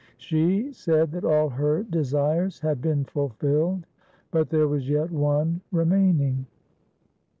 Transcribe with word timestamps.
She 0.17 0.73
said 0.73 1.11
that 1.11 1.23
all 1.23 1.47
her 1.49 1.83
de 1.83 2.03
sires 2.03 2.61
had 2.61 2.81
been 2.81 3.05
fulfilled, 3.05 3.85
but 4.31 4.49
there 4.49 4.67
was 4.67 4.89
yet 4.89 5.11
one 5.11 5.61
remaining. 5.71 6.47